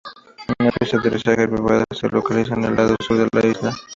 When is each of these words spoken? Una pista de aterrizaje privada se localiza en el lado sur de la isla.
Una 0.59 0.71
pista 0.71 0.97
de 0.97 1.01
aterrizaje 1.09 1.47
privada 1.47 1.83
se 1.91 2.09
localiza 2.09 2.55
en 2.55 2.63
el 2.63 2.75
lado 2.75 2.95
sur 3.01 3.17
de 3.19 3.27
la 3.39 3.47
isla. 3.47 3.71